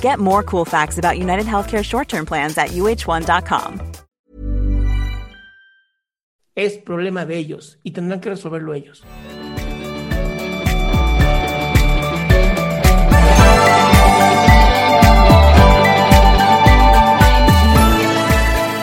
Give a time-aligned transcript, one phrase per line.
[0.00, 3.80] Get more cool facts about United Healthcare short term plans at uh1.com.
[6.56, 9.02] Es problema de ellos y tendrán que resolverlo ellos.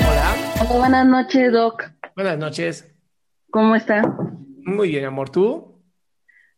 [0.09, 0.77] Hola.
[0.77, 1.83] Buenas noches, Doc.
[2.15, 2.89] Buenas noches.
[3.51, 4.01] ¿Cómo está?
[4.63, 5.29] Muy bien, amor.
[5.29, 5.83] ¿Tú?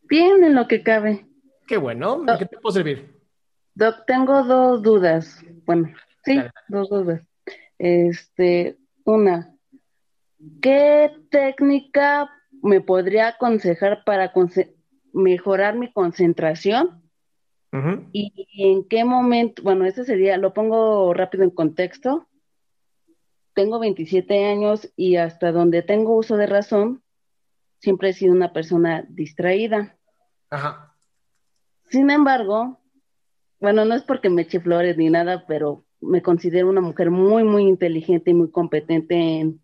[0.08, 1.26] Bien, en lo que cabe.
[1.66, 2.24] Qué bueno.
[2.26, 3.19] ¿En qué te puedo servir?
[3.80, 5.42] Doc, tengo dos dudas.
[5.64, 5.88] Bueno,
[6.22, 7.22] sí, dos dudas.
[7.78, 9.56] Este, una,
[10.60, 12.30] ¿qué técnica
[12.62, 14.34] me podría aconsejar para
[15.14, 17.02] mejorar mi concentración?
[18.12, 19.62] ¿Y en qué momento?
[19.62, 22.28] Bueno, ese sería, lo pongo rápido en contexto.
[23.54, 27.02] Tengo 27 años y hasta donde tengo uso de razón,
[27.78, 29.96] siempre he sido una persona distraída.
[30.50, 30.94] Ajá.
[31.88, 32.79] Sin embargo,
[33.60, 37.44] bueno, no es porque me eche flores ni nada, pero me considero una mujer muy,
[37.44, 39.62] muy inteligente y muy competente en,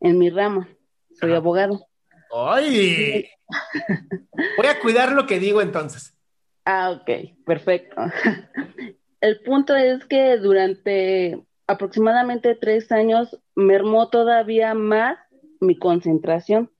[0.00, 0.68] en mi rama.
[1.14, 1.38] Soy Ajá.
[1.38, 1.86] abogado.
[2.34, 3.26] ¡Ay!
[4.56, 6.16] Voy a cuidar lo que digo entonces.
[6.64, 7.96] Ah, ok, perfecto.
[9.20, 15.18] El punto es que durante aproximadamente tres años mermó todavía más
[15.60, 16.70] mi concentración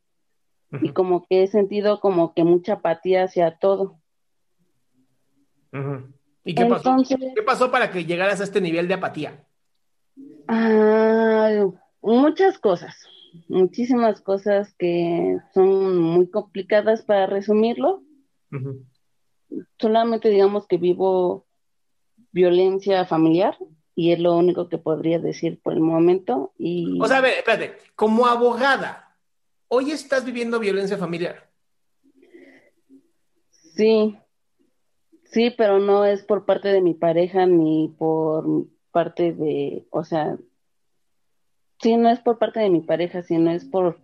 [0.83, 4.01] y como que he sentido como que mucha apatía hacia todo.
[5.73, 6.13] ujú.
[6.45, 6.97] ¿Y qué pasó?
[7.09, 9.45] ¿Qué pasó para que llegaras a este nivel de apatía?
[10.49, 11.67] ah,
[12.01, 12.97] muchas cosas,
[13.49, 18.03] muchísimas cosas que son muy complicadas para resumirlo.
[19.79, 21.47] Solamente digamos que vivo
[22.33, 23.57] violencia familiar
[23.95, 26.53] y es lo único que podría decir por el momento.
[26.59, 27.77] Y O sea, a ver, espérate.
[27.95, 29.17] Como abogada,
[29.69, 31.51] hoy estás viviendo violencia familiar.
[33.75, 34.19] sí,
[35.33, 38.47] sí, pero no es por parte de mi pareja ni por
[38.93, 40.37] parte de, o sea,
[41.81, 43.99] sí, no es por parte de mi pareja, sino es por,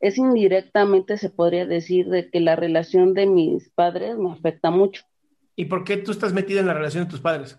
[0.00, 5.02] es indirectamente se podría decir de que la relación de mis padres me afecta mucho.
[5.56, 7.58] ¿Y por qué tú estás metida en la relación de tus padres?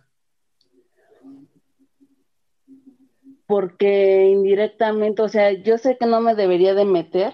[3.46, 7.34] Porque indirectamente, o sea, yo sé que no me debería de meter,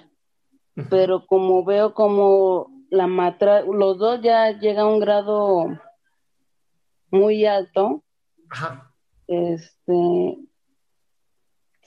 [0.90, 5.68] pero como veo como la matra, los dos ya llega a un grado
[7.12, 8.03] muy alto,
[8.50, 8.94] Ajá.
[9.28, 10.38] este,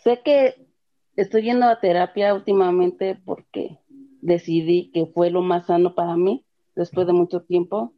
[0.03, 0.69] sé que
[1.17, 3.79] estoy yendo a terapia últimamente porque
[4.21, 6.45] decidí que fue lo más sano para mí
[6.75, 7.93] después de mucho tiempo.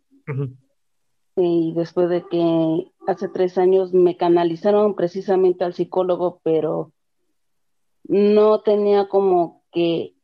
[1.37, 6.93] Y después de que hace tres años me canalizaron precisamente al psicólogo, pero
[8.05, 10.15] no tenía como que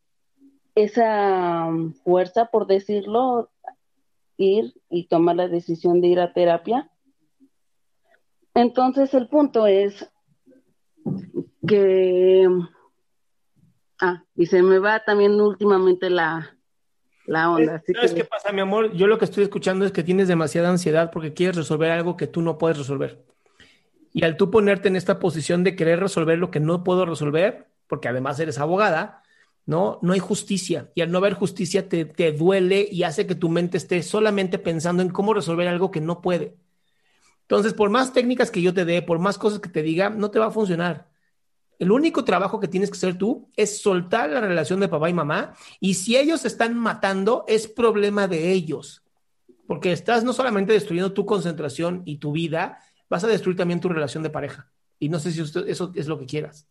[0.77, 3.51] esa mm, fuerza, por decirlo,
[4.37, 6.91] ir y tomar la decisión de ir a terapia.
[8.55, 10.09] Entonces el punto es
[11.67, 12.47] que,
[14.01, 16.57] ah, y se me va también últimamente la,
[17.27, 17.77] la onda.
[17.77, 18.93] así ¿Sabes que- qué pasa, mi amor?
[18.93, 22.27] Yo lo que estoy escuchando es que tienes demasiada ansiedad porque quieres resolver algo que
[22.27, 23.25] tú no puedes resolver.
[24.13, 27.67] Y al tú ponerte en esta posición de querer resolver lo que no puedo resolver,
[27.87, 29.23] porque además eres abogada,
[29.67, 29.99] ¿no?
[30.01, 30.91] No hay justicia.
[30.95, 34.59] Y al no haber justicia te, te duele y hace que tu mente esté solamente
[34.59, 36.57] pensando en cómo resolver algo que no puede.
[37.43, 40.31] Entonces, por más técnicas que yo te dé, por más cosas que te diga, no
[40.31, 41.09] te va a funcionar.
[41.79, 45.15] El único trabajo que tienes que hacer tú es soltar la relación de papá y
[45.15, 45.55] mamá.
[45.79, 49.03] Y si ellos están matando, es problema de ellos.
[49.67, 52.79] Porque estás no solamente destruyendo tu concentración y tu vida,
[53.11, 54.71] vas a destruir también tu relación de pareja.
[54.99, 56.69] Y no sé si usted- eso es lo que quieras.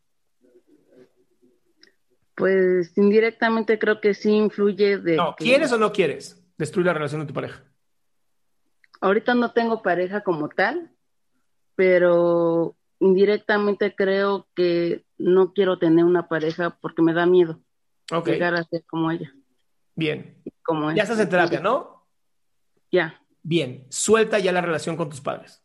[2.36, 6.94] Pues indirectamente creo que sí influye de No, que ¿quieres o no quieres destruir la
[6.94, 7.64] relación de tu pareja?
[9.02, 10.90] ahorita no tengo pareja como tal,
[11.76, 17.62] pero indirectamente creo que no quiero tener una pareja porque me da miedo
[18.12, 19.32] Ok, llegar a ser como ella.
[19.96, 20.42] bien.
[20.64, 22.08] Como Ya estás en terapia, ¿no?
[22.92, 23.22] Ya.
[23.44, 25.62] Bien, suelta ya la relación con tus padres.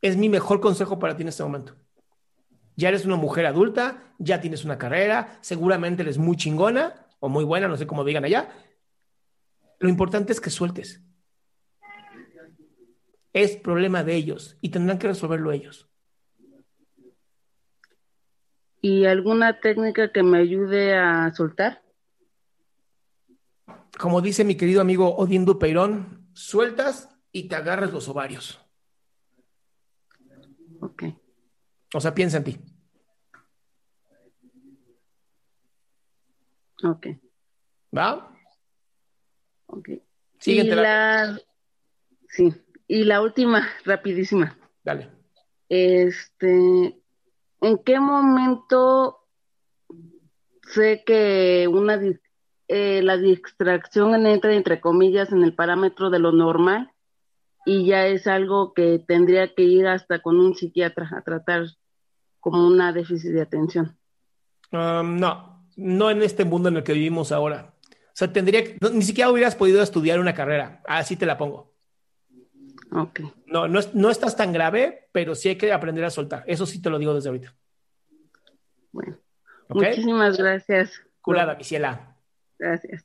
[0.00, 1.74] Es mi mejor consejo para ti en este momento.
[2.76, 7.44] Ya eres una mujer adulta, ya tienes una carrera, seguramente eres muy chingona o muy
[7.44, 8.48] buena, no sé cómo digan allá.
[9.78, 11.02] Lo importante es que sueltes.
[13.32, 15.88] Es problema de ellos y tendrán que resolverlo ellos.
[18.80, 21.82] ¿Y alguna técnica que me ayude a soltar?
[23.98, 28.60] Como dice mi querido amigo Odín Dupeirón, sueltas y te agarras los ovarios.
[30.80, 31.04] Ok.
[31.94, 32.58] O sea, piensa en ti.
[36.82, 37.06] Ok.
[37.96, 38.36] ¿Va?
[39.66, 39.90] Ok.
[40.40, 40.82] Sigue en y terapia.
[40.82, 41.40] la...
[42.28, 42.52] Sí.
[42.88, 44.58] Y la última, rapidísima.
[44.82, 45.08] Dale.
[45.68, 47.00] Este,
[47.60, 49.20] ¿en qué momento
[50.62, 52.00] sé que una
[52.66, 56.90] eh, la distracción entra entre comillas en el parámetro de lo normal
[57.64, 61.66] y ya es algo que tendría que ir hasta con un psiquiatra a tratar
[62.44, 63.96] como una déficit de atención?
[64.70, 67.74] Um, no, no en este mundo en el que vivimos ahora.
[67.90, 70.82] O sea, tendría que, no, ni siquiera hubieras podido estudiar una carrera.
[70.86, 71.72] Así te la pongo.
[72.92, 76.44] Ok, No, no, es- no estás tan grave, pero sí hay que aprender a soltar.
[76.46, 77.54] Eso sí te lo digo desde ahorita.
[78.92, 79.16] bueno.
[79.70, 79.76] ¿Ok?
[79.82, 81.00] Muchísimas gracias.
[81.22, 82.14] Curada, mi ciela.
[82.58, 83.04] Gracias.